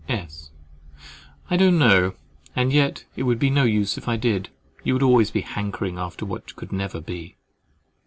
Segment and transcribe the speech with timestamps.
[0.09, 0.49] "S.
[1.51, 2.15] I don't know:
[2.55, 4.49] and yet it would be of no use if I did,
[4.83, 7.35] you would always be hankering after what could never be!"